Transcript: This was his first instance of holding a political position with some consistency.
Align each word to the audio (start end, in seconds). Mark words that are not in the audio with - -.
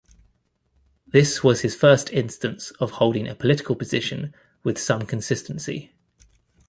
This 1.05 1.43
was 1.43 1.61
his 1.61 1.75
first 1.75 2.09
instance 2.11 2.71
of 2.79 2.93
holding 2.93 3.27
a 3.27 3.35
political 3.35 3.75
position 3.75 4.33
with 4.63 4.79
some 4.79 5.03
consistency. 5.03 5.93